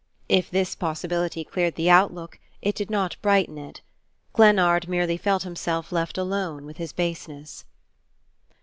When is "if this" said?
0.29-0.73